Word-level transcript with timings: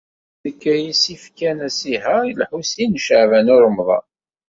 D 0.41 0.43
nekk 0.43 0.61
ay 0.73 0.83
as-yefkan 0.91 1.57
asihaṛ 1.67 2.21
i 2.25 2.33
Lḥusin 2.39 2.91
n 2.97 3.01
Caɛban 3.05 3.53
u 3.53 3.57
Ṛemḍan. 3.65 4.05